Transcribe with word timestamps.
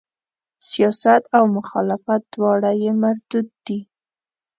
سیاست 0.69 1.23
او 1.35 1.43
مخالفت 1.57 2.21
دواړه 2.33 2.71
یې 2.81 2.91
مردود 3.03 3.47
دي. 3.65 3.79